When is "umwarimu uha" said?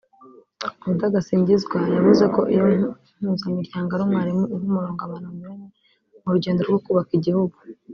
4.05-4.65